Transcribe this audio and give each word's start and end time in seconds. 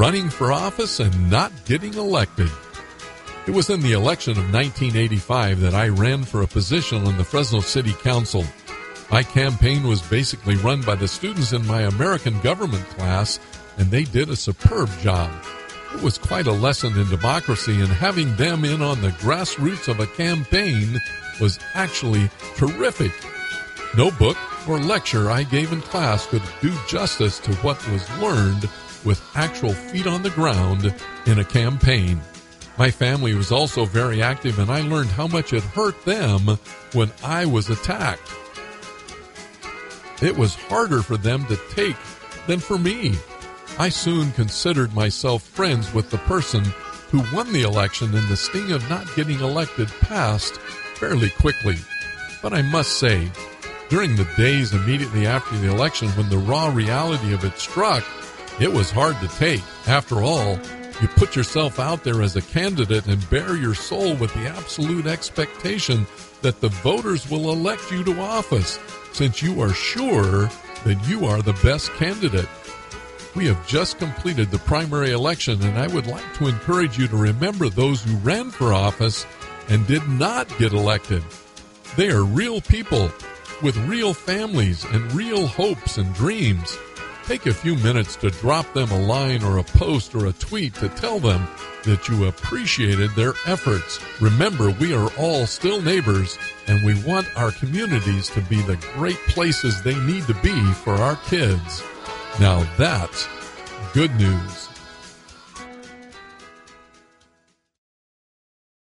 running 0.00 0.30
for 0.30 0.50
office 0.50 0.98
and 0.98 1.30
not 1.30 1.52
getting 1.66 1.92
elected. 1.92 2.50
It 3.46 3.50
was 3.50 3.68
in 3.68 3.82
the 3.82 3.92
election 3.92 4.30
of 4.30 4.50
1985 4.50 5.60
that 5.60 5.74
I 5.74 5.88
ran 5.88 6.24
for 6.24 6.40
a 6.40 6.46
position 6.46 7.06
on 7.06 7.18
the 7.18 7.24
Fresno 7.24 7.60
City 7.60 7.92
Council. 7.92 8.46
My 9.10 9.22
campaign 9.22 9.86
was 9.86 10.00
basically 10.00 10.56
run 10.56 10.80
by 10.80 10.94
the 10.94 11.06
students 11.06 11.52
in 11.52 11.66
my 11.66 11.82
American 11.82 12.40
government 12.40 12.88
class, 12.88 13.38
and 13.76 13.90
they 13.90 14.04
did 14.04 14.30
a 14.30 14.36
superb 14.36 14.88
job. 15.00 15.30
It 15.92 16.02
was 16.02 16.16
quite 16.16 16.46
a 16.46 16.52
lesson 16.52 16.98
in 16.98 17.10
democracy, 17.10 17.78
and 17.78 17.88
having 17.88 18.34
them 18.36 18.64
in 18.64 18.80
on 18.80 19.02
the 19.02 19.10
grassroots 19.20 19.86
of 19.86 20.00
a 20.00 20.06
campaign 20.06 20.98
was 21.42 21.58
actually 21.74 22.30
terrific. 22.56 23.12
No 23.94 24.10
book 24.12 24.38
or 24.66 24.78
lecture 24.78 25.30
I 25.30 25.42
gave 25.42 25.72
in 25.72 25.82
class 25.82 26.26
could 26.26 26.42
do 26.62 26.72
justice 26.88 27.38
to 27.40 27.52
what 27.56 27.86
was 27.90 28.08
learned 28.18 28.66
with 29.04 29.22
actual 29.34 29.72
feet 29.72 30.06
on 30.06 30.22
the 30.22 30.30
ground 30.30 30.94
in 31.26 31.38
a 31.38 31.44
campaign. 31.44 32.20
My 32.78 32.90
family 32.90 33.34
was 33.34 33.52
also 33.52 33.84
very 33.84 34.22
active, 34.22 34.58
and 34.58 34.70
I 34.70 34.80
learned 34.80 35.10
how 35.10 35.26
much 35.26 35.52
it 35.52 35.62
hurt 35.62 36.04
them 36.04 36.58
when 36.92 37.10
I 37.22 37.44
was 37.44 37.68
attacked. 37.68 38.32
It 40.22 40.36
was 40.36 40.54
harder 40.54 41.02
for 41.02 41.16
them 41.16 41.46
to 41.46 41.58
take 41.70 41.96
than 42.46 42.58
for 42.58 42.78
me. 42.78 43.14
I 43.78 43.88
soon 43.88 44.32
considered 44.32 44.94
myself 44.94 45.42
friends 45.42 45.92
with 45.94 46.10
the 46.10 46.18
person 46.18 46.64
who 47.10 47.24
won 47.34 47.52
the 47.52 47.62
election, 47.62 48.14
and 48.14 48.28
the 48.28 48.36
sting 48.36 48.72
of 48.72 48.88
not 48.88 49.14
getting 49.16 49.40
elected 49.40 49.88
passed 50.00 50.58
fairly 50.96 51.30
quickly. 51.30 51.76
But 52.42 52.52
I 52.52 52.62
must 52.62 52.98
say, 52.98 53.30
during 53.88 54.14
the 54.14 54.28
days 54.36 54.72
immediately 54.72 55.26
after 55.26 55.56
the 55.58 55.70
election 55.70 56.08
when 56.10 56.28
the 56.28 56.38
raw 56.38 56.72
reality 56.72 57.32
of 57.32 57.44
it 57.44 57.58
struck, 57.58 58.04
it 58.60 58.72
was 58.72 58.90
hard 58.90 59.18
to 59.20 59.28
take. 59.36 59.62
After 59.86 60.22
all, 60.22 60.58
you 61.00 61.08
put 61.08 61.34
yourself 61.34 61.80
out 61.80 62.04
there 62.04 62.20
as 62.20 62.36
a 62.36 62.42
candidate 62.42 63.06
and 63.06 63.30
bare 63.30 63.56
your 63.56 63.74
soul 63.74 64.14
with 64.16 64.32
the 64.34 64.46
absolute 64.48 65.06
expectation 65.06 66.06
that 66.42 66.60
the 66.60 66.68
voters 66.68 67.30
will 67.30 67.50
elect 67.50 67.90
you 67.90 68.04
to 68.04 68.20
office 68.20 68.78
since 69.12 69.42
you 69.42 69.60
are 69.62 69.72
sure 69.72 70.50
that 70.84 70.98
you 71.08 71.24
are 71.26 71.40
the 71.40 71.58
best 71.64 71.90
candidate. 71.94 72.48
We 73.34 73.46
have 73.46 73.66
just 73.66 73.98
completed 73.98 74.50
the 74.50 74.58
primary 74.58 75.12
election, 75.12 75.62
and 75.62 75.78
I 75.78 75.86
would 75.86 76.06
like 76.06 76.34
to 76.34 76.48
encourage 76.48 76.98
you 76.98 77.06
to 77.08 77.16
remember 77.16 77.68
those 77.68 78.02
who 78.02 78.16
ran 78.16 78.50
for 78.50 78.74
office 78.74 79.24
and 79.68 79.86
did 79.86 80.06
not 80.08 80.48
get 80.58 80.72
elected. 80.72 81.22
They 81.96 82.10
are 82.10 82.24
real 82.24 82.60
people 82.60 83.10
with 83.62 83.76
real 83.88 84.14
families 84.14 84.84
and 84.84 85.12
real 85.12 85.46
hopes 85.46 85.96
and 85.96 86.12
dreams. 86.14 86.76
Take 87.30 87.46
a 87.46 87.54
few 87.54 87.76
minutes 87.76 88.16
to 88.16 88.30
drop 88.30 88.74
them 88.74 88.90
a 88.90 88.98
line 88.98 89.44
or 89.44 89.58
a 89.58 89.62
post 89.62 90.16
or 90.16 90.26
a 90.26 90.32
tweet 90.32 90.74
to 90.74 90.88
tell 90.88 91.20
them 91.20 91.46
that 91.84 92.08
you 92.08 92.26
appreciated 92.26 93.12
their 93.12 93.34
efforts. 93.46 94.00
Remember, 94.20 94.72
we 94.72 94.92
are 94.94 95.08
all 95.16 95.46
still 95.46 95.80
neighbors 95.80 96.36
and 96.66 96.84
we 96.84 97.00
want 97.04 97.28
our 97.36 97.52
communities 97.52 98.30
to 98.30 98.40
be 98.40 98.60
the 98.62 98.84
great 98.94 99.18
places 99.28 99.80
they 99.80 99.94
need 100.00 100.26
to 100.26 100.34
be 100.42 100.72
for 100.72 100.94
our 100.94 101.14
kids. 101.26 101.84
Now 102.40 102.68
that's 102.76 103.28
good 103.92 104.12
news. 104.16 104.68